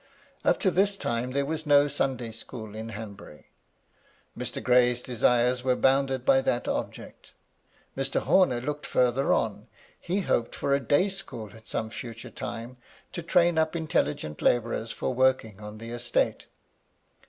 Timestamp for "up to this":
0.43-0.97